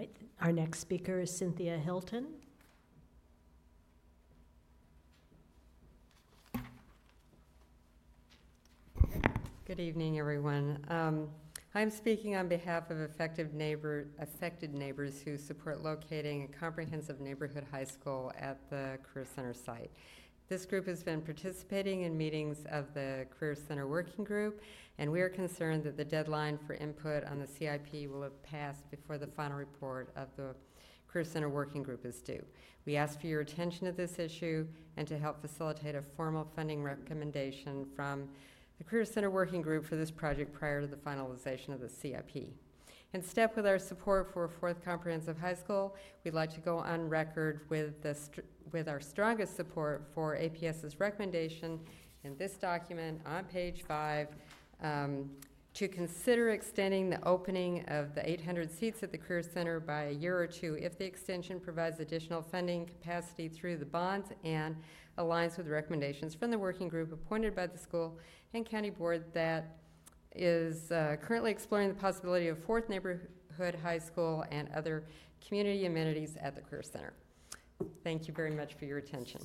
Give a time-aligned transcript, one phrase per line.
[0.00, 2.26] right, our next speaker is Cynthia Hilton.
[9.66, 10.82] Good evening, everyone.
[10.88, 11.28] Um,
[11.74, 12.98] I'm speaking on behalf of
[13.52, 19.52] neighbor, affected neighbors who support locating a comprehensive neighborhood high school at the Career Center
[19.52, 19.90] site.
[20.50, 24.60] This group has been participating in meetings of the Career Center Working Group,
[24.98, 28.90] and we are concerned that the deadline for input on the CIP will have passed
[28.90, 30.56] before the final report of the
[31.06, 32.44] Career Center Working Group is due.
[32.84, 36.82] We ask for your attention to this issue and to help facilitate a formal funding
[36.82, 38.28] recommendation from
[38.78, 42.48] the Career Center Working Group for this project prior to the finalization of the CIP.
[43.12, 46.78] In step with our support for a Fourth Comprehensive High School, we'd like to go
[46.78, 51.80] on record with the, str- with our strongest support for APS's recommendation
[52.22, 54.28] in this document on page five,
[54.80, 55.28] um,
[55.74, 60.12] to consider extending the opening of the 800 seats at the Career Center by a
[60.12, 64.76] year or two if the extension provides additional funding capacity through the bonds and
[65.18, 68.18] aligns with recommendations from the working group appointed by the school
[68.54, 69.78] and county board that
[70.34, 75.04] is uh, currently exploring the possibility of fourth neighborhood high school and other
[75.46, 77.12] community amenities at the Career Center.
[78.04, 79.40] Thank you very much for your attention.